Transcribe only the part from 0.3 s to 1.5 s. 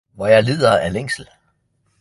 lider af længsel!